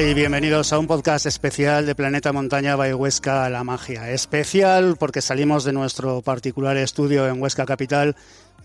Y 0.00 0.12
bienvenidos 0.12 0.72
a 0.72 0.78
un 0.80 0.88
podcast 0.88 1.24
especial 1.26 1.86
de 1.86 1.94
Planeta 1.94 2.32
Montaña 2.32 2.74
by 2.74 2.94
Huesca 2.94 3.48
La 3.48 3.62
Magia. 3.62 4.10
Especial 4.10 4.96
porque 4.98 5.20
salimos 5.20 5.62
de 5.62 5.72
nuestro 5.72 6.20
particular 6.20 6.76
estudio 6.76 7.28
en 7.28 7.40
Huesca 7.40 7.64
Capital 7.64 8.16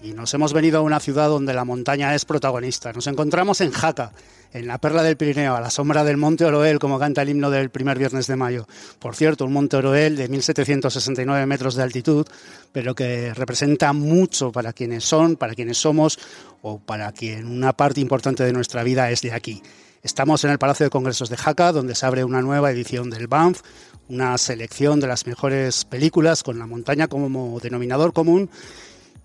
y 0.02 0.14
nos 0.14 0.34
hemos 0.34 0.54
venido 0.54 0.80
a 0.80 0.82
una 0.82 1.00
ciudad 1.00 1.28
donde 1.28 1.54
la 1.54 1.66
montaña 1.66 2.16
es 2.16 2.26
protagonista. 2.26 2.94
Nos 2.94 3.08
encontramos 3.08 3.60
en 3.62 3.72
Jaca, 3.72 4.14
en 4.54 4.66
la 4.66 4.78
perla 4.78 5.04
del 5.04 5.18
Pirineo, 5.18 5.56
a 5.56 5.62
la 5.62 5.70
sombra 5.70 6.04
del 6.04 6.18
Monte 6.18 6.46
Oroel, 6.46 6.80
como 6.80 7.00
canta 7.00 7.22
el 7.22 7.30
himno 7.30 7.50
del 7.50 7.70
primer 7.70 7.98
viernes 7.98 8.28
de 8.28 8.36
mayo. 8.36 8.68
Por 9.00 9.16
cierto, 9.16 9.46
un 9.46 9.54
Monte 9.54 9.78
Oroel 9.78 10.16
de 10.16 10.30
1769 10.30 11.46
metros 11.46 11.76
de 11.76 11.84
altitud, 11.84 12.26
pero 12.72 12.96
que 12.96 13.34
representa 13.34 13.92
mucho 13.92 14.52
para 14.52 14.72
quienes 14.72 15.04
son, 15.04 15.36
para 15.36 15.54
quienes 15.54 15.78
somos 15.78 16.18
o 16.62 16.80
para 16.80 17.12
quien 17.12 17.46
una 17.46 17.74
parte 17.74 18.00
importante 18.00 18.44
de 18.44 18.54
nuestra 18.54 18.84
vida 18.84 19.12
es 19.12 19.22
de 19.22 19.34
aquí. 19.34 19.62
Estamos 20.02 20.46
en 20.46 20.52
el 20.52 20.60
Palacio 20.60 20.86
de 20.86 20.90
Congresos 20.90 21.30
de 21.30 21.36
Jaca, 21.36 21.74
donde 21.74 21.94
se 21.94 22.06
abre 22.06 22.24
una 22.24 22.42
nueva 22.42 22.72
edición 22.72 23.10
del 23.10 23.28
BANF, 23.28 23.62
una 24.08 24.38
selección 24.38 25.02
de 25.02 25.08
las 25.08 25.28
mejores 25.28 25.84
películas 25.84 26.42
con 26.42 26.58
la 26.58 26.66
montaña 26.66 27.10
como 27.10 27.60
denominador 27.60 28.14
común 28.14 28.50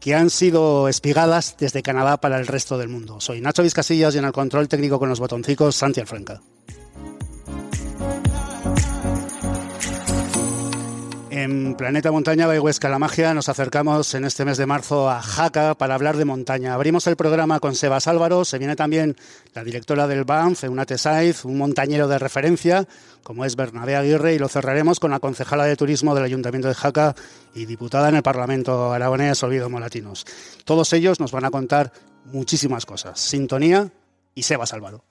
que 0.05 0.14
han 0.14 0.28
sido 0.28 0.86
espigadas 0.86 1.56
desde 1.58 1.83
Canadá 1.83 2.19
para 2.19 2.38
el 2.38 2.47
resto 2.47 2.77
del 2.77 2.91
mundo. 2.91 3.22
Soy 3.22 3.41
Nacho 3.41 3.62
Vizcasillas 3.62 4.14
y 4.14 4.19
en 4.19 4.27
el 4.27 4.33
control 4.33 4.69
técnico 4.69 4.98
con 4.98 5.08
los 5.08 5.19
botoncicos 5.19 5.77
Santi 5.77 6.00
Alfranca. 6.00 6.42
En 11.45 11.75
Planeta 11.75 12.11
Montaña 12.11 12.48
Huesca 12.48 12.89
la 12.89 12.98
Magia 12.98 13.34
nos 13.34 13.50
acercamos 13.50 14.14
en 14.14 14.25
este 14.25 14.47
mes 14.47 14.56
de 14.56 14.64
marzo 14.64 15.11
a 15.11 15.20
Jaca 15.20 15.75
para 15.75 15.95
hablar 15.95 16.17
de 16.17 16.25
montaña. 16.25 16.73
Abrimos 16.73 17.06
el 17.06 17.17
programa 17.17 17.61
con 17.61 17.75
Sebas 17.75 18.09
Álvaro, 18.09 18.47
se 18.47 18.56
viene 18.56 18.77
también 18.77 19.14
la 19.53 19.62
directora 19.62 20.06
del 20.06 20.25
BANF, 20.25 20.65
Eunate 20.65 20.97
Saiz, 20.97 21.45
un 21.45 21.59
montañero 21.59 22.09
de 22.09 22.19
referencia, 22.19 22.89
como 23.22 23.45
es 23.45 23.56
Bernabé 23.56 23.95
Aguirre, 23.95 24.33
y 24.33 24.39
lo 24.39 24.48
cerraremos 24.48 25.00
con 25.00 25.11
la 25.11 25.20
concejala 25.20 25.67
de 25.67 25.77
turismo 25.77 26.15
del 26.15 26.25
Ayuntamiento 26.25 26.69
de 26.69 26.75
Jaca 26.75 27.15
y 27.55 27.67
diputada 27.67 28.09
en 28.09 28.17
el 28.17 28.22
Parlamento 28.22 28.95
aragonés, 28.95 29.42
Olvido 29.42 29.69
Molatinos. 29.69 30.25
Todos 30.65 30.95
ellos 30.95 31.20
nos 31.20 31.33
van 31.33 31.45
a 31.45 31.50
contar 31.50 31.92
muchísimas 32.25 32.87
cosas. 32.87 33.20
Sintonía 33.20 33.92
y 34.34 34.45
Sebas 34.45 34.72
Álvaro. 34.72 35.05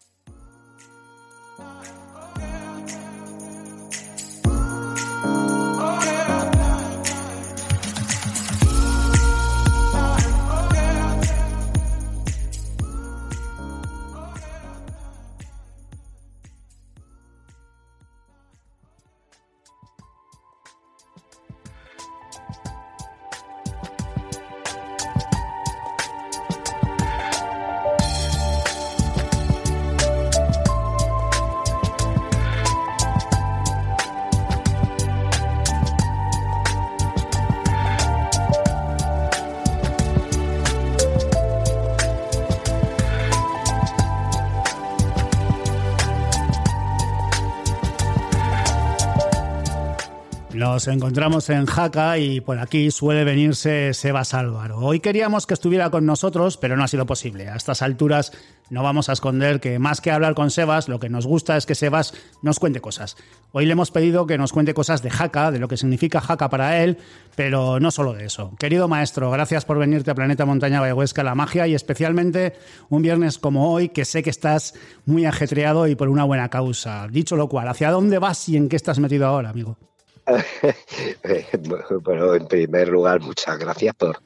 Nos 50.64 50.88
encontramos 50.88 51.50
en 51.50 51.66
Jaca 51.66 52.18
y 52.18 52.40
por 52.40 52.58
aquí 52.58 52.90
suele 52.90 53.26
venirse 53.26 53.94
Sebas 53.94 54.34
Álvaro. 54.34 54.78
Hoy 54.78 55.02
queríamos 55.02 55.46
que 55.46 55.56
estuviera 55.56 55.90
con 55.90 56.06
nosotros, 56.06 56.56
pero 56.56 56.78
no 56.78 56.86
ha 56.86 56.88
sido 56.88 57.06
posible. 57.06 57.50
A 57.50 57.58
estas 57.58 57.82
alturas 57.82 58.32
no 58.70 58.82
vamos 58.82 59.10
a 59.10 59.12
esconder 59.12 59.60
que 59.60 59.78
más 59.78 60.00
que 60.00 60.10
hablar 60.10 60.36
con 60.36 60.52
Sebas, 60.52 60.88
lo 60.88 61.02
que 61.02 61.10
nos 61.10 61.28
gusta 61.28 61.58
es 61.58 61.66
que 61.66 61.76
Sebas 61.76 62.14
nos 62.42 62.60
cuente 62.60 62.80
cosas. 62.80 63.18
Hoy 63.52 63.66
le 63.66 63.74
hemos 63.74 63.92
pedido 63.92 64.26
que 64.26 64.38
nos 64.38 64.54
cuente 64.54 64.74
cosas 64.74 65.02
de 65.04 65.10
Jaca, 65.10 65.52
de 65.52 65.60
lo 65.60 65.68
que 65.68 65.76
significa 65.76 66.22
Jaca 66.22 66.50
para 66.50 66.82
él, 66.82 66.98
pero 67.36 67.82
no 67.82 67.92
solo 67.92 68.14
de 68.14 68.24
eso. 68.24 68.54
Querido 68.58 68.88
maestro, 68.88 69.30
gracias 69.32 69.66
por 69.66 69.78
venirte 69.78 70.12
a 70.12 70.16
Planeta 70.16 70.46
Montaña 70.46 70.80
Vallehuesca 70.80 71.24
La 71.24 71.36
Magia 71.36 71.68
y 71.68 71.76
especialmente 71.76 72.54
un 72.88 73.02
viernes 73.02 73.38
como 73.38 73.74
hoy, 73.74 73.90
que 73.90 74.06
sé 74.06 74.24
que 74.24 74.30
estás 74.30 74.76
muy 75.06 75.26
ajetreado 75.26 75.88
y 75.88 75.96
por 75.96 76.08
una 76.08 76.24
buena 76.24 76.48
causa. 76.48 77.10
Dicho 77.12 77.36
lo 77.36 77.50
cual, 77.50 77.68
¿hacia 77.68 77.92
dónde 77.92 78.18
vas 78.18 78.48
y 78.48 78.56
en 78.56 78.70
qué 78.70 78.78
estás 78.78 79.00
metido 79.00 79.28
ahora, 79.28 79.50
amigo? 79.50 79.78
bueno, 82.04 82.36
en 82.36 82.48
primer 82.48 82.88
lugar, 82.88 83.22
muchas 83.22 83.58
gracias 83.58 83.96
por, 83.96 84.22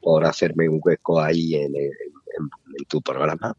por 0.00 0.24
hacerme 0.24 0.68
un 0.68 0.80
hueco 0.82 1.20
ahí 1.20 1.54
en, 1.54 1.72
tu 2.88 3.02
programa. 3.02 3.54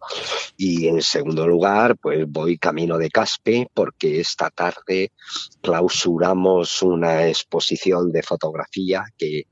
Y 0.58 0.88
en 0.88 1.02
segundo 1.02 1.48
lugar, 1.48 1.96
pues 1.98 2.26
voy 2.28 2.58
camino 2.58 2.98
de 2.98 3.10
Caspe 3.10 3.68
porque 3.74 4.20
esta 4.20 4.50
tarde 4.50 5.12
clausuramos 5.62 6.82
una 6.82 7.28
exposición 7.28 8.12
de 8.12 8.24
fotografía 8.24 9.06
que, 9.16 9.44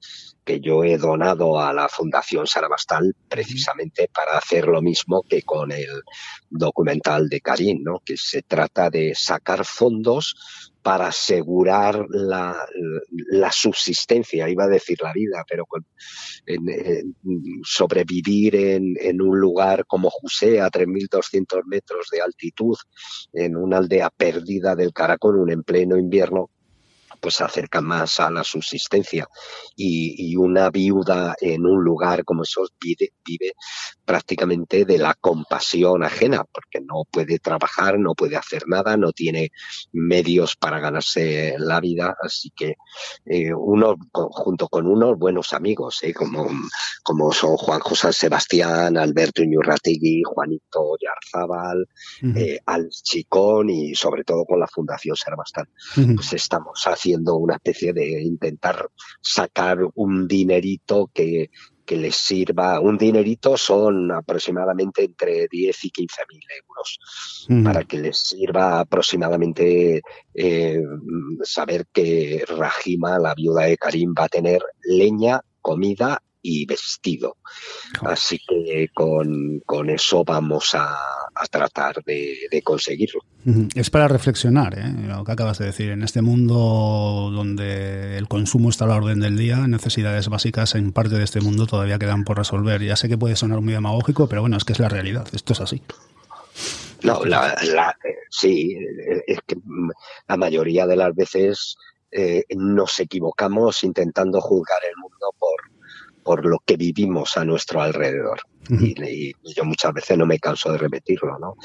que 0.43 0.59
yo 0.59 0.83
he 0.83 0.97
donado 0.97 1.59
a 1.59 1.73
la 1.73 1.87
Fundación 1.87 2.47
Sarabastal 2.47 3.15
precisamente 3.29 4.09
para 4.13 4.37
hacer 4.37 4.65
lo 4.67 4.81
mismo 4.81 5.23
que 5.23 5.43
con 5.43 5.71
el 5.71 6.01
documental 6.49 7.29
de 7.29 7.41
Karim, 7.41 7.83
¿no? 7.83 8.01
que 8.03 8.17
se 8.17 8.41
trata 8.41 8.89
de 8.89 9.13
sacar 9.15 9.63
fondos 9.63 10.70
para 10.81 11.07
asegurar 11.07 12.05
la, 12.09 12.55
la, 13.29 13.51
subsistencia, 13.51 14.49
iba 14.49 14.63
a 14.63 14.69
decir 14.69 14.97
la 15.01 15.13
vida, 15.13 15.43
pero 15.47 15.65
con, 15.65 15.85
sobrevivir 17.63 18.55
en, 18.55 18.95
en, 18.99 19.21
un 19.21 19.39
lugar 19.39 19.85
como 19.85 20.09
José, 20.09 20.59
a 20.59 20.69
3.200 20.69 21.63
metros 21.65 22.07
de 22.11 22.21
altitud, 22.21 22.75
en 23.33 23.55
una 23.55 23.77
aldea 23.77 24.09
perdida 24.09 24.75
del 24.75 24.93
Caracol, 24.93 25.51
en 25.51 25.63
pleno 25.63 25.97
invierno, 25.97 26.49
pues 27.21 27.35
se 27.35 27.43
acerca 27.43 27.81
más 27.81 28.19
a 28.19 28.29
la 28.31 28.43
subsistencia 28.43 29.27
y, 29.75 30.35
una 30.41 30.71
viuda 30.71 31.35
en 31.39 31.65
un 31.65 31.83
lugar 31.83 32.23
como 32.23 32.43
esos 32.43 32.73
vive, 32.79 33.13
vive 33.23 33.53
prácticamente 34.05 34.85
de 34.85 34.97
la 34.97 35.13
compasión 35.13 36.03
ajena 36.03 36.43
porque 36.51 36.79
no 36.81 37.03
puede 37.11 37.37
trabajar, 37.37 37.99
no 37.99 38.15
puede 38.15 38.37
hacer 38.37 38.63
nada, 38.67 38.97
no 38.97 39.11
tiene 39.11 39.51
medios 39.91 40.55
para 40.55 40.79
ganarse 40.79 41.55
la 41.59 41.79
vida, 41.79 42.15
así 42.23 42.51
que 42.55 42.75
eh, 43.25 43.53
uno 43.53 43.95
junto 44.11 44.67
con 44.67 44.87
unos 44.87 45.17
buenos 45.19 45.53
amigos, 45.53 45.99
eh, 46.01 46.13
como, 46.13 46.49
como 47.03 47.31
son 47.31 47.55
Juan 47.57 47.81
José 47.81 48.11
Sebastián, 48.13 48.97
Alberto 48.97 49.43
Iñurrategui, 49.43 50.23
Juanito 50.25 50.97
Yarzábal, 50.99 51.87
eh, 52.35 52.59
Al 52.65 52.89
Chicón 52.89 53.69
y 53.69 53.93
sobre 53.93 54.23
todo 54.23 54.45
con 54.45 54.59
la 54.59 54.67
Fundación 54.67 55.15
Serbastán, 55.15 55.67
pues 56.15 56.33
estamos 56.33 56.81
haciendo 56.85 57.10
una 57.17 57.55
especie 57.55 57.93
de 57.93 58.21
intentar 58.21 58.87
sacar 59.21 59.79
un 59.95 60.27
dinerito 60.27 61.09
que, 61.13 61.49
que 61.85 61.97
les 61.97 62.15
sirva. 62.15 62.79
Un 62.79 62.97
dinerito 62.97 63.57
son 63.57 64.11
aproximadamente 64.11 65.03
entre 65.03 65.47
10 65.49 65.85
y 65.85 65.89
15 65.89 66.21
mil 66.29 66.41
euros 66.61 67.63
para 67.63 67.83
que 67.83 67.99
les 67.99 68.17
sirva 68.17 68.79
aproximadamente 68.79 70.01
eh, 70.33 70.83
saber 71.43 71.87
que 71.91 72.45
Rajima, 72.47 73.19
la 73.19 73.35
viuda 73.35 73.63
de 73.63 73.77
Karim, 73.77 74.13
va 74.17 74.25
a 74.25 74.29
tener 74.29 74.61
leña, 74.83 75.41
comida 75.61 76.21
y 76.41 76.65
vestido. 76.65 77.37
Así 78.01 78.39
que 78.47 78.89
con, 78.93 79.61
con 79.65 79.89
eso 79.89 80.23
vamos 80.23 80.73
a, 80.73 80.95
a 81.35 81.45
tratar 81.47 82.03
de, 82.03 82.61
conseguirlo. 82.63 83.21
Es 83.75 83.89
para 83.89 84.07
reflexionar, 84.07 84.77
¿eh? 84.77 84.93
lo 85.07 85.23
que 85.23 85.31
acabas 85.31 85.57
de 85.57 85.65
decir. 85.65 85.89
En 85.91 86.03
este 86.03 86.21
mundo 86.21 87.31
donde 87.33 88.17
el 88.17 88.27
consumo 88.27 88.69
está 88.69 88.85
a 88.85 88.89
la 88.89 88.95
orden 88.95 89.19
del 89.19 89.37
día, 89.37 89.67
necesidades 89.67 90.29
básicas 90.29 90.75
en 90.75 90.91
parte 90.91 91.15
de 91.15 91.23
este 91.23 91.41
mundo 91.41 91.65
todavía 91.65 91.99
quedan 91.99 92.23
por 92.23 92.37
resolver. 92.37 92.81
Ya 92.83 92.95
sé 92.95 93.09
que 93.09 93.17
puede 93.17 93.35
sonar 93.35 93.61
muy 93.61 93.73
demagógico, 93.73 94.27
pero 94.27 94.41
bueno, 94.41 94.57
es 94.57 94.63
que 94.63 94.73
es 94.73 94.79
la 94.79 94.89
realidad. 94.89 95.27
Esto 95.33 95.53
es 95.53 95.61
así. 95.61 95.81
No, 97.03 97.25
la, 97.25 97.57
sí, 98.29 98.77
es 99.25 99.39
que 99.47 99.55
la 100.27 100.37
mayoría 100.37 100.85
de 100.85 100.95
las 100.95 101.15
veces 101.15 101.75
eh, 102.11 102.43
nos 102.55 102.99
equivocamos 102.99 103.83
intentando 103.83 104.39
juzgar 104.39 104.79
el 104.87 104.95
mundo 104.97 105.33
por, 105.39 105.70
por 106.23 106.45
lo 106.45 106.59
que 106.65 106.77
vivimos 106.77 107.37
a 107.37 107.45
nuestro 107.45 107.81
alrededor. 107.81 108.41
y, 108.69 109.33
yo 109.55 109.65
muchas 109.65 109.93
veces 109.93 110.17
no 110.17 110.25
me 110.25 110.39
canso 110.39 110.71
de 110.71 110.77
repetirlo, 110.77 111.37
¿no? 111.39 111.55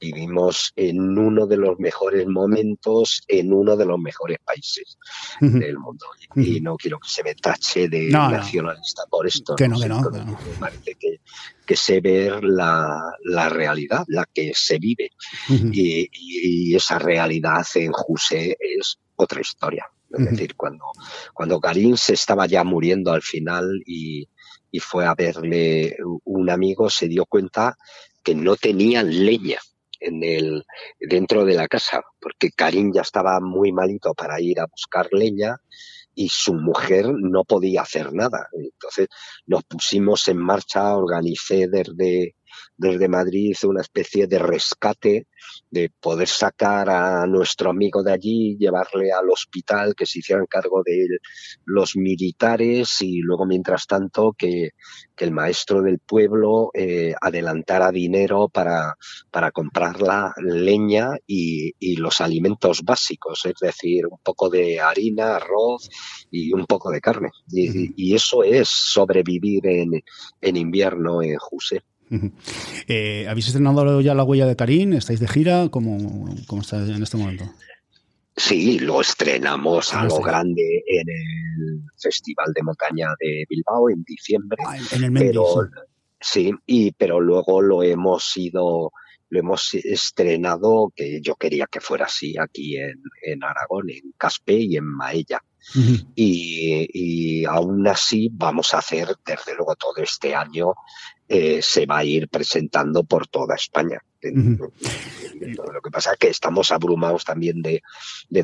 Vivimos 0.00 0.72
en 0.76 1.18
uno 1.18 1.46
de 1.46 1.56
los 1.56 1.78
mejores 1.78 2.26
momentos, 2.26 3.22
en 3.26 3.52
uno 3.52 3.76
de 3.76 3.84
los 3.84 3.98
mejores 3.98 4.38
países 4.44 4.96
del 5.40 5.78
mundo. 5.78 6.06
Y, 6.36 6.60
no 6.60 6.76
quiero 6.76 6.98
que 7.00 7.08
se 7.08 7.22
me 7.22 7.34
tache 7.34 7.88
de 7.88 8.08
nacionalista 8.08 9.02
por 9.10 9.26
esto. 9.26 9.56
Que 9.56 9.68
no, 9.68 9.80
que 9.80 9.88
no. 9.88 10.00
Me 10.00 10.58
parece 10.58 10.94
que, 10.94 11.20
que 11.66 11.76
sé 11.76 12.00
ver 12.00 12.44
la, 12.44 13.12
la, 13.24 13.48
realidad, 13.48 14.04
la 14.08 14.26
que 14.32 14.52
se 14.54 14.78
vive. 14.78 15.10
y, 15.48 16.08
y, 16.12 16.74
esa 16.74 16.98
realidad 16.98 17.64
en 17.74 17.92
Juse 17.92 18.56
es 18.60 18.98
otra 19.16 19.40
historia. 19.40 19.86
Es 20.18 20.30
decir, 20.30 20.56
cuando, 20.56 20.84
cuando 21.32 21.60
Karim 21.60 21.96
se 21.96 22.14
estaba 22.14 22.46
ya 22.46 22.64
muriendo 22.64 23.12
al 23.12 23.22
final 23.22 23.82
y, 23.86 24.28
y 24.70 24.80
fue 24.80 25.06
a 25.06 25.14
verle 25.14 25.96
un 26.24 26.50
amigo, 26.50 26.90
se 26.90 27.08
dio 27.08 27.26
cuenta 27.26 27.76
que 28.22 28.34
no 28.34 28.56
tenían 28.56 29.24
leña 29.24 29.58
en 30.00 30.22
el, 30.22 30.64
dentro 30.98 31.44
de 31.44 31.54
la 31.54 31.68
casa, 31.68 32.02
porque 32.20 32.50
Karim 32.50 32.92
ya 32.92 33.02
estaba 33.02 33.40
muy 33.40 33.72
malito 33.72 34.14
para 34.14 34.40
ir 34.40 34.60
a 34.60 34.66
buscar 34.66 35.08
leña 35.12 35.56
y 36.14 36.28
su 36.28 36.54
mujer 36.54 37.06
no 37.08 37.44
podía 37.44 37.82
hacer 37.82 38.12
nada. 38.12 38.48
Entonces 38.52 39.08
nos 39.46 39.64
pusimos 39.64 40.26
en 40.28 40.38
marcha, 40.38 40.96
organicé 40.96 41.66
desde, 41.68 42.36
desde 42.76 43.08
Madrid 43.08 43.54
una 43.64 43.80
especie 43.80 44.26
de 44.26 44.38
rescate 44.38 45.26
de 45.70 45.90
poder 46.00 46.28
sacar 46.28 46.88
a 46.88 47.26
nuestro 47.26 47.70
amigo 47.70 48.02
de 48.02 48.12
allí, 48.12 48.56
llevarle 48.58 49.12
al 49.12 49.28
hospital, 49.30 49.94
que 49.94 50.06
se 50.06 50.20
hicieran 50.20 50.46
cargo 50.46 50.82
de 50.84 51.18
los 51.64 51.96
militares 51.96 53.02
y 53.02 53.20
luego, 53.20 53.46
mientras 53.46 53.86
tanto, 53.86 54.34
que, 54.36 54.70
el 55.16 55.30
maestro 55.30 55.80
del 55.80 56.00
pueblo 56.00 56.70
eh, 56.74 57.14
adelantara 57.18 57.90
dinero 57.90 58.48
para, 58.48 58.96
para 59.30 59.52
comprar 59.52 60.02
la 60.02 60.34
leña 60.36 61.12
y, 61.26 61.72
los 61.96 62.20
alimentos 62.20 62.82
básicos, 62.82 63.46
es 63.46 63.54
decir, 63.60 64.06
un 64.06 64.18
poco 64.22 64.50
de 64.50 64.80
harina, 64.80 65.36
arroz 65.36 65.88
y 66.30 66.52
un 66.52 66.66
poco 66.66 66.90
de 66.90 67.00
carne. 67.00 67.30
Y, 67.48 68.14
eso 68.14 68.42
es 68.42 68.68
sobrevivir 68.68 69.66
en, 69.66 70.02
en 70.40 70.56
invierno 70.56 71.22
en 71.22 71.36
Juse. 71.38 71.82
Eh, 72.86 73.26
¿Habéis 73.28 73.46
estrenado 73.46 74.00
ya 74.02 74.14
la 74.14 74.24
huella 74.24 74.46
de 74.46 74.56
Karim? 74.56 74.92
¿Estáis 74.92 75.18
de 75.20 75.26
gira? 75.26 75.68
¿Cómo, 75.70 76.28
cómo 76.46 76.60
está 76.60 76.76
en 76.84 77.02
este 77.02 77.16
momento? 77.16 77.44
Sí, 78.36 78.78
lo 78.78 79.00
estrenamos 79.00 79.94
a 79.94 80.02
ah, 80.02 80.04
lo 80.04 80.20
grande 80.20 80.84
en 80.86 81.08
el 81.08 81.82
Festival 81.96 82.52
de 82.54 82.62
Montaña 82.62 83.08
de 83.18 83.46
Bilbao 83.48 83.88
en 83.88 84.02
diciembre. 84.02 84.58
Ah, 84.66 84.76
en 84.92 85.04
el 85.04 85.12
pero, 85.12 85.44
sí, 86.20 86.52
y, 86.66 86.92
pero 86.92 87.20
luego 87.20 87.62
lo 87.62 87.82
hemos 87.82 88.36
ido 88.36 88.92
lo 89.30 89.40
hemos 89.40 89.74
estrenado, 89.74 90.92
que 90.94 91.20
yo 91.20 91.34
quería 91.36 91.66
que 91.66 91.80
fuera 91.80 92.04
así 92.04 92.34
aquí 92.38 92.76
en, 92.76 93.02
en 93.22 93.42
Aragón, 93.42 93.90
en 93.90 94.12
Caspe 94.16 94.54
y 94.54 94.76
en 94.76 94.84
Maella 94.84 95.40
y, 96.14 97.44
aún 97.44 97.86
así 97.86 98.30
vamos 98.32 98.74
a 98.74 98.78
hacer, 98.78 99.16
desde 99.24 99.54
luego, 99.56 99.74
todo 99.76 99.96
este 99.96 100.34
año 100.34 100.74
eh, 101.28 101.60
se 101.62 101.86
va 101.86 101.98
a 101.98 102.04
ir 102.04 102.28
presentando 102.28 103.04
por 103.04 103.26
toda 103.26 103.54
España. 103.54 104.00
Lo 104.22 105.82
que 105.82 105.90
pasa 105.90 106.12
es 106.12 106.18
que 106.18 106.28
estamos 106.28 106.72
abrumados 106.72 107.24
también 107.24 107.60
de, 107.60 107.82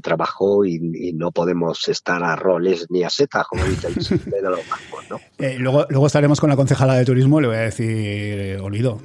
trabajo 0.00 0.64
y, 0.64 1.12
no 1.14 1.32
podemos 1.32 1.88
estar 1.88 2.22
a 2.22 2.36
roles 2.36 2.86
ni 2.90 3.02
a 3.02 3.10
setas, 3.10 3.46
como 3.46 3.64
dice 3.64 3.88
el 3.88 3.94
de 4.30 4.42
los 4.42 4.68
bancos, 4.68 5.04
¿no? 5.08 5.20
Eh, 5.38 5.56
luego, 5.58 5.86
luego 5.88 6.06
estaremos 6.06 6.40
con 6.40 6.50
la 6.50 6.56
concejala 6.56 6.94
de 6.94 7.04
turismo, 7.04 7.40
le 7.40 7.48
voy 7.48 7.56
a 7.56 7.60
decir, 7.60 7.88
eh, 7.88 8.60
Olido, 8.60 9.00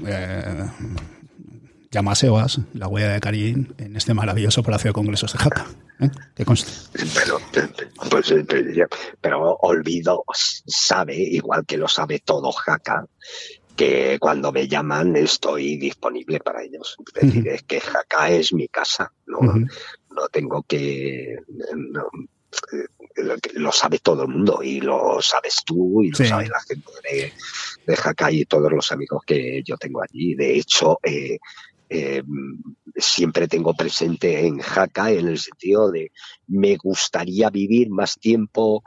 llama 1.92 2.12
a 2.12 2.16
Sebas, 2.16 2.60
la 2.74 2.88
huella 2.88 3.14
de 3.14 3.20
Karim, 3.22 3.68
en 3.78 3.96
este 3.96 4.14
maravilloso 4.14 4.64
Palacio 4.64 4.90
de 4.90 4.94
Congresos 4.94 5.32
de 5.32 5.40
Jaca. 5.40 5.68
¿Eh? 6.00 6.46
conste. 6.46 6.72
Pero, 7.14 7.40
pues, 8.10 8.32
eh, 8.32 8.46
pero 9.22 9.56
Olvido 9.62 10.24
sabe, 10.34 11.16
igual 11.16 11.66
que 11.66 11.78
lo 11.78 11.88
sabe 11.88 12.20
todo 12.20 12.52
Jaca, 12.52 13.06
que 13.76 14.18
cuando 14.20 14.52
me 14.52 14.68
llaman 14.68 15.16
estoy 15.16 15.78
disponible 15.78 16.40
para 16.40 16.64
ellos. 16.64 16.96
Es 17.16 17.22
decir, 17.22 17.48
es 17.48 17.64
que 17.64 17.82
Jaca 17.82 18.30
es 18.30 18.54
mi 18.54 18.68
casa, 18.68 19.12
no, 19.26 19.40
no 19.42 20.28
tengo 20.32 20.64
que... 20.64 21.38
lo 23.54 23.72
sabe 23.72 24.00
todo 24.00 24.24
el 24.24 24.30
mundo 24.30 24.62
y 24.64 24.80
lo 24.80 25.22
sabes 25.22 25.58
tú 25.66 26.02
y 26.04 26.12
lo 26.12 26.18
sabe 26.18 26.48
la 26.48 26.62
gente 26.62 26.92
de, 27.10 27.34
de 27.86 27.96
Jaca 27.96 28.32
y 28.32 28.46
todos 28.46 28.72
los 28.72 28.92
amigos 28.92 29.24
que 29.26 29.62
yo 29.64 29.78
tengo 29.78 30.02
allí. 30.02 30.36
De 30.36 30.58
hecho, 30.58 31.00
eh, 31.04 31.38
eh, 31.96 32.24
siempre 32.96 33.48
tengo 33.48 33.74
presente 33.74 34.46
en 34.46 34.60
Jaca 34.60 35.12
en 35.12 35.28
el 35.28 35.40
sentido 35.40 35.92
de 35.92 36.12
me 36.48 36.78
gustaría 36.78 37.50
vivir 37.50 37.90
más 37.90 38.16
tiempo 38.16 38.84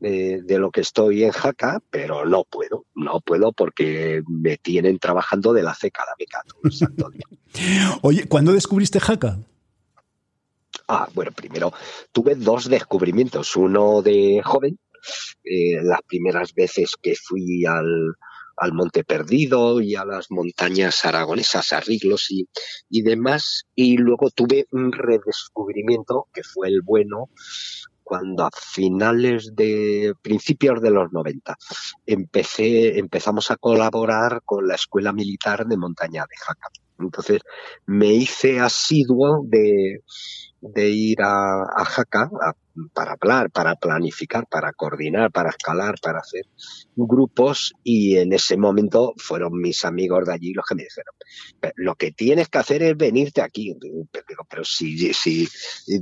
eh, 0.00 0.40
de 0.42 0.58
lo 0.58 0.70
que 0.70 0.82
estoy 0.82 1.24
en 1.24 1.32
Jaca, 1.32 1.80
pero 1.90 2.24
no 2.24 2.44
puedo, 2.44 2.86
no 2.94 3.20
puedo 3.20 3.52
porque 3.52 4.22
me 4.28 4.56
tienen 4.56 4.98
trabajando 4.98 5.52
de 5.52 5.62
la 5.62 5.74
ceca 5.74 6.04
la 6.04 6.14
beca 6.18 6.42
Oye, 8.02 8.26
¿cuándo 8.28 8.52
descubriste 8.52 9.00
Jaca? 9.00 9.38
Ah, 10.86 11.08
bueno, 11.14 11.32
primero 11.32 11.72
tuve 12.12 12.34
dos 12.34 12.68
descubrimientos, 12.68 13.56
uno 13.56 14.00
de 14.02 14.40
joven, 14.44 14.78
eh, 15.44 15.82
las 15.82 16.00
primeras 16.02 16.54
veces 16.54 16.94
que 17.00 17.14
fui 17.14 17.64
al, 17.66 18.14
al 18.60 18.72
Monte 18.72 19.04
Perdido 19.04 19.80
y 19.80 19.94
a 19.94 20.04
las 20.04 20.30
montañas 20.30 21.04
aragonesas, 21.04 21.72
a 21.72 21.80
Riglos 21.80 22.30
y, 22.30 22.48
y 22.88 23.02
demás. 23.02 23.64
Y 23.74 23.96
luego 23.96 24.30
tuve 24.30 24.66
un 24.72 24.92
redescubrimiento, 24.92 26.26
que 26.32 26.42
fue 26.42 26.68
el 26.68 26.82
bueno, 26.82 27.30
cuando 28.08 28.44
a 28.44 28.50
finales 28.50 29.54
de 29.54 30.14
principios 30.22 30.80
de 30.80 30.90
los 30.90 31.12
90 31.12 31.56
empecé, 32.06 32.98
empezamos 32.98 33.50
a 33.50 33.56
colaborar 33.56 34.40
con 34.46 34.66
la 34.66 34.76
Escuela 34.76 35.12
Militar 35.12 35.66
de 35.66 35.76
Montaña 35.76 36.22
de 36.22 36.36
Jaca. 36.38 36.68
Entonces 36.98 37.42
me 37.84 38.14
hice 38.14 38.60
asiduo 38.60 39.42
de, 39.44 40.00
de 40.60 40.88
ir 40.88 41.22
a, 41.22 41.62
a 41.62 41.84
Jaca 41.84 42.30
para 42.92 43.12
hablar, 43.12 43.50
para 43.50 43.74
planificar, 43.74 44.46
para 44.48 44.72
coordinar, 44.72 45.30
para 45.32 45.50
escalar, 45.50 45.96
para 46.00 46.20
hacer 46.20 46.44
grupos 46.96 47.72
y 47.82 48.16
en 48.16 48.32
ese 48.32 48.56
momento 48.56 49.14
fueron 49.16 49.52
mis 49.60 49.84
amigos 49.84 50.26
de 50.26 50.34
allí 50.34 50.52
los 50.52 50.64
que 50.64 50.74
me 50.74 50.84
dijeron, 50.84 51.14
lo 51.76 51.94
que 51.94 52.12
tienes 52.12 52.48
que 52.48 52.58
hacer 52.58 52.82
es 52.82 52.96
venirte 52.96 53.40
aquí. 53.40 53.76
Pero, 54.48 54.64
si, 54.64 55.12
si 55.12 55.48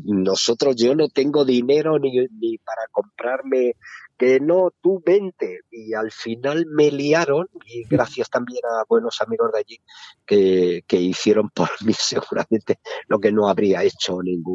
nosotros, 0.05 0.77
yo 0.77 0.95
no 0.95 1.09
tengo 1.09 1.45
dinero 1.45 1.99
ni, 1.99 2.27
ni 2.39 2.59
para 2.59 2.87
comprarme 2.91 3.75
que 4.17 4.41
no, 4.41 4.71
tú 4.81 5.03
vente. 5.05 5.61
Y 5.71 5.95
al 5.95 6.11
final 6.11 6.67
me 6.67 6.91
liaron, 6.91 7.49
y 7.67 7.85
gracias 7.85 8.31
también 8.31 8.61
a 8.65 8.85
buenos 8.89 9.21
amigos 9.21 9.51
de 9.53 9.59
allí 9.59 9.81
que, 10.25 10.85
que 10.87 10.97
hicieron 10.97 11.51
por 11.51 11.69
mí 11.85 11.93
seguramente 11.93 12.79
lo 13.09 13.19
que 13.19 13.33
no 13.33 13.49
habría 13.49 13.83
hecho 13.83 14.23
ningún, 14.23 14.46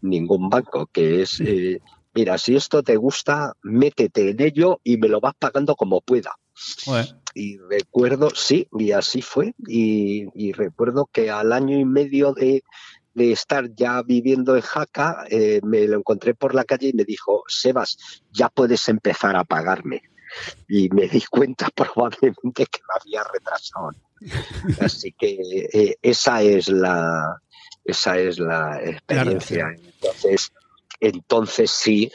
ningún 0.00 0.48
banco, 0.48 0.86
que 0.86 1.22
es, 1.22 1.40
eh, 1.40 1.80
mira, 2.14 2.38
si 2.38 2.56
esto 2.56 2.82
te 2.82 2.96
gusta, 2.96 3.54
métete 3.62 4.30
en 4.30 4.40
ello 4.40 4.80
y 4.84 4.96
me 4.96 5.08
lo 5.08 5.20
vas 5.20 5.34
pagando 5.38 5.76
como 5.76 6.00
pueda. 6.00 6.36
Y 7.34 7.58
recuerdo, 7.58 8.30
sí, 8.34 8.68
y 8.78 8.92
así 8.92 9.22
fue, 9.22 9.54
y, 9.66 10.26
y 10.34 10.52
recuerdo 10.52 11.08
que 11.10 11.30
al 11.30 11.52
año 11.52 11.78
y 11.78 11.84
medio 11.84 12.34
de, 12.34 12.62
de 13.14 13.32
estar 13.32 13.74
ya 13.74 14.02
viviendo 14.02 14.56
en 14.56 14.62
Jaca, 14.62 15.24
eh, 15.28 15.60
me 15.62 15.86
lo 15.86 15.98
encontré 15.98 16.34
por 16.34 16.54
la 16.54 16.64
calle 16.64 16.88
y 16.88 16.92
me 16.92 17.04
dijo, 17.04 17.42
Sebas, 17.46 18.22
ya 18.30 18.48
puedes 18.48 18.88
empezar 18.88 19.36
a 19.36 19.44
pagarme. 19.44 20.02
Y 20.68 20.88
me 20.90 21.08
di 21.08 21.22
cuenta 21.30 21.68
probablemente 21.74 22.66
que 22.66 22.80
me 22.80 23.00
había 23.00 23.24
retrasado. 23.24 23.90
Así 24.80 25.12
que 25.12 25.68
eh, 25.72 25.96
esa 26.00 26.42
es 26.42 26.68
la 26.68 27.42
esa 27.84 28.18
es 28.18 28.38
la 28.38 28.80
experiencia. 28.82 29.74
Entonces, 29.74 30.52
entonces 31.00 31.70
sí 31.70 32.10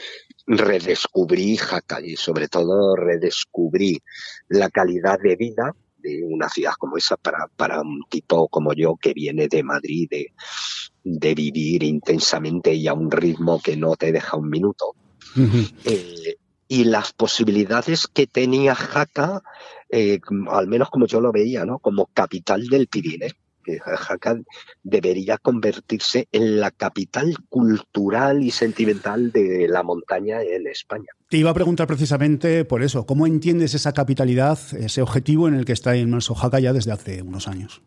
redescubrí 0.46 1.58
Jaca 1.58 2.00
y 2.02 2.16
sobre 2.16 2.48
todo 2.48 2.96
redescubrí 2.96 4.02
la 4.48 4.70
calidad 4.70 5.20
de 5.22 5.36
vida 5.36 5.76
de 5.98 6.24
una 6.24 6.48
ciudad 6.48 6.74
como 6.80 6.96
esa 6.96 7.18
para, 7.18 7.48
para 7.56 7.82
un 7.82 8.04
tipo 8.10 8.48
como 8.48 8.74
yo 8.74 8.96
que 8.96 9.14
viene 9.14 9.50
de 9.50 9.64
Madrid, 9.64 10.08
de, 10.10 10.34
de 11.04 11.36
vivir 11.36 11.84
intensamente 11.84 12.74
y 12.74 12.88
a 12.88 12.94
un 12.94 13.12
ritmo 13.12 13.60
que 13.62 13.76
no 13.76 13.96
te 13.98 14.12
deja 14.12 14.38
un 14.38 14.50
minuto. 14.50 14.96
Eh, 15.84 16.38
y 16.70 16.86
las 16.86 17.12
posibilidades 17.12 18.08
que 18.08 18.26
tenía 18.26 18.74
Jaca, 18.74 19.42
eh, 19.90 20.20
al 20.50 20.68
menos 20.68 20.90
como 20.90 21.08
yo 21.08 21.20
lo 21.20 21.32
veía, 21.32 21.66
¿no? 21.66 21.80
como 21.80 22.06
capital 22.08 22.68
del 22.68 22.88
Pirineo 22.88 23.34
que 23.68 23.80
Jaca 23.80 24.40
debería 24.84 25.38
convertirse 25.38 26.28
en 26.32 26.60
la 26.60 26.72
capital 26.72 27.36
cultural 27.50 28.42
y 28.42 28.52
sentimental 28.52 29.32
de 29.32 29.68
la 29.68 29.84
montaña 29.84 30.42
en 30.42 30.68
España. 30.68 31.08
Te 31.30 31.38
iba 31.38 31.50
a 31.52 31.54
preguntar 31.54 31.86
precisamente 31.88 32.64
por 32.64 32.82
eso, 32.82 33.06
¿cómo 33.06 33.28
entiendes 33.28 33.74
esa 33.74 33.92
capitalidad, 33.94 34.58
ese 34.80 35.02
objetivo 35.02 35.48
en 35.48 35.56
el 35.56 35.66
que 35.66 35.74
está 35.74 35.98
inmerso 35.98 36.34
Jaca 36.34 36.60
ya 36.60 36.72
desde 36.72 36.94
hace 36.94 37.22
unos 37.22 37.48
años? 37.48 37.82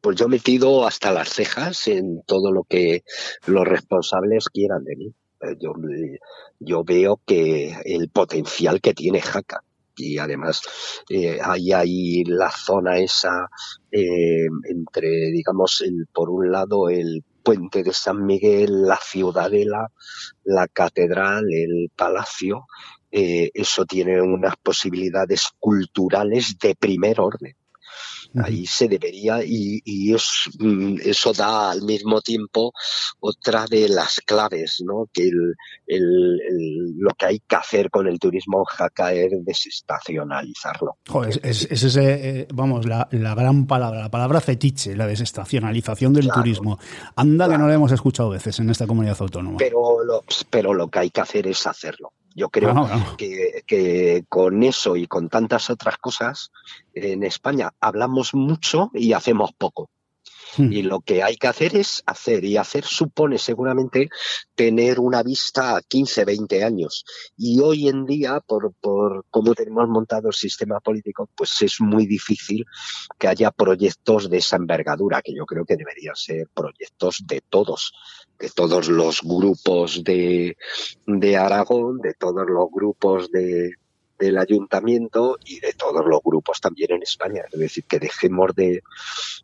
Pues 0.00 0.16
yo 0.16 0.26
he 0.26 0.28
metido 0.28 0.86
hasta 0.86 1.10
las 1.10 1.30
cejas 1.30 1.88
en 1.88 2.22
todo 2.24 2.52
lo 2.52 2.62
que 2.62 3.02
los 3.46 3.66
responsables 3.66 4.48
quieran 4.48 4.84
de 4.84 4.96
mí. 4.96 5.14
Eh, 5.40 5.56
yo, 5.60 5.72
yo 6.60 6.84
veo 6.84 7.20
que 7.26 7.74
el 7.84 8.08
potencial 8.10 8.80
que 8.80 8.94
tiene 8.94 9.20
Jaca 9.20 9.64
y 9.96 10.18
además 10.18 10.62
eh, 11.08 11.38
hay 11.42 11.72
ahí 11.72 12.24
la 12.24 12.50
zona 12.50 12.98
esa 12.98 13.48
eh, 13.90 14.46
entre, 14.68 15.30
digamos, 15.32 15.80
el, 15.80 16.06
por 16.12 16.30
un 16.30 16.50
lado 16.50 16.88
el 16.88 17.24
puente 17.42 17.82
de 17.82 17.92
San 17.92 18.26
Miguel, 18.26 18.82
la 18.82 18.98
ciudadela, 19.00 19.92
la 20.44 20.66
catedral, 20.66 21.44
el 21.52 21.90
palacio, 21.94 22.66
eh, 23.10 23.50
eso 23.54 23.84
tiene 23.84 24.20
unas 24.20 24.56
posibilidades 24.56 25.48
culturales 25.58 26.58
de 26.60 26.74
primer 26.74 27.20
orden. 27.20 27.54
Ahí 28.42 28.66
se 28.66 28.88
debería, 28.88 29.42
y, 29.44 29.80
y 29.84 30.14
mm, 30.58 30.96
eso 31.04 31.32
da 31.32 31.70
al 31.70 31.82
mismo 31.82 32.20
tiempo 32.20 32.72
otra 33.20 33.64
de 33.68 33.88
las 33.88 34.20
claves, 34.20 34.82
¿no? 34.84 35.08
Que 35.12 35.30
el, 35.86 36.96
lo 36.98 37.10
que 37.18 37.26
hay 37.26 37.38
que 37.40 37.56
hacer 37.56 37.90
con 37.90 38.06
el 38.06 38.18
turismo 38.18 38.64
jaca 38.64 39.12
es 39.12 39.32
desestacionalizarlo. 39.44 40.96
Joder, 41.08 41.40
es, 41.42 41.64
ese, 41.70 42.40
eh, 42.40 42.48
vamos, 42.52 42.86
la, 42.86 43.08
gran 43.10 43.66
palabra, 43.66 44.00
la 44.00 44.10
palabra 44.10 44.40
fetiche, 44.40 44.96
la 44.96 45.06
desestacionalización 45.06 46.12
del 46.12 46.28
turismo. 46.28 46.78
Anda 47.14 47.48
que 47.48 47.58
no 47.58 47.68
la 47.68 47.74
hemos 47.74 47.92
escuchado 47.92 48.30
veces 48.30 48.58
en 48.60 48.70
esta 48.70 48.86
comunidad 48.86 49.16
autónoma. 49.20 49.56
Pero 49.58 50.02
lo, 50.04 50.24
pero 50.50 50.74
lo 50.74 50.88
que 50.88 50.98
hay 51.00 51.10
que 51.10 51.20
hacer 51.20 51.46
es 51.46 51.66
hacerlo. 51.66 52.12
Yo 52.36 52.50
creo 52.50 52.86
Que, 53.16 54.24
con 54.28 54.62
eso 54.62 54.94
y 54.94 55.06
con 55.06 55.30
tantas 55.30 55.70
otras 55.70 55.96
cosas, 55.96 56.52
en 56.92 57.22
España 57.22 57.72
hablamos 57.80 58.34
mucho 58.34 58.90
y 58.92 59.14
hacemos 59.14 59.52
poco. 59.56 59.88
Hmm. 60.56 60.72
Y 60.72 60.82
lo 60.82 61.00
que 61.00 61.22
hay 61.22 61.36
que 61.36 61.48
hacer 61.48 61.76
es 61.76 62.02
hacer, 62.06 62.44
y 62.44 62.56
hacer 62.56 62.84
supone 62.84 63.38
seguramente 63.38 64.08
tener 64.54 65.00
una 65.00 65.22
vista 65.22 65.76
a 65.76 65.82
15, 65.82 66.24
20 66.24 66.64
años. 66.64 67.04
Y 67.36 67.60
hoy 67.60 67.88
en 67.88 68.04
día, 68.04 68.40
por, 68.40 68.72
por 68.80 69.24
cómo 69.30 69.54
tenemos 69.54 69.88
montado 69.88 70.28
el 70.28 70.34
sistema 70.34 70.80
político, 70.80 71.28
pues 71.34 71.62
es 71.62 71.80
muy 71.80 72.06
difícil 72.06 72.64
que 73.18 73.28
haya 73.28 73.50
proyectos 73.50 74.30
de 74.30 74.38
esa 74.38 74.56
envergadura, 74.56 75.22
que 75.22 75.34
yo 75.34 75.44
creo 75.46 75.64
que 75.64 75.76
deberían 75.76 76.16
ser 76.16 76.48
proyectos 76.54 77.24
de 77.26 77.42
todos, 77.48 77.92
de 78.38 78.50
todos 78.50 78.88
los 78.88 79.22
grupos 79.22 80.02
de, 80.04 80.56
de 81.06 81.36
Aragón, 81.36 81.98
de 81.98 82.14
todos 82.14 82.46
los 82.48 82.68
grupos 82.70 83.30
de, 83.30 83.72
del 84.18 84.38
ayuntamiento 84.38 85.38
y 85.44 85.60
de 85.60 85.72
todos 85.72 86.04
los 86.06 86.20
grupos 86.24 86.60
también 86.60 86.92
en 86.92 87.02
España. 87.02 87.42
Es 87.52 87.58
decir, 87.58 87.84
que 87.84 87.98
dejemos 87.98 88.54
de, 88.54 88.82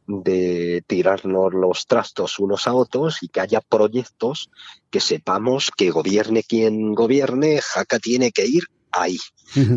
de 0.07 0.83
tirarnos 0.87 1.53
los 1.53 1.87
trastos 1.87 2.39
unos 2.39 2.67
a 2.67 2.75
otros 2.75 3.23
y 3.23 3.29
que 3.29 3.41
haya 3.41 3.61
proyectos 3.61 4.51
que 4.91 5.01
sepamos 5.01 5.71
que 5.77 5.91
gobierne 5.91 6.43
quien 6.43 6.95
gobierne, 6.95 7.61
Jaca 7.61 7.99
tiene 7.99 8.31
que 8.33 8.47
ir 8.47 8.63
ahí, 8.93 9.19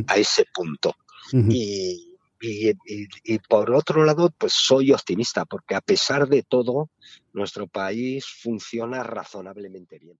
a 0.07 0.17
ese 0.17 0.45
punto. 0.53 0.93
y, 1.31 2.15
y, 2.41 2.71
y, 3.23 3.39
por 3.39 3.73
otro 3.73 4.05
lado, 4.05 4.29
pues 4.37 4.53
soy 4.53 4.91
optimista, 4.91 5.45
porque 5.45 5.75
a 5.75 5.81
pesar 5.81 6.27
de 6.27 6.43
todo, 6.43 6.89
nuestro 7.33 7.67
país 7.67 8.25
funciona 8.25 9.03
razonablemente 9.03 9.97
bien. 9.97 10.19